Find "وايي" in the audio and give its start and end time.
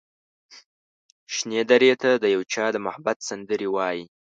3.75-4.03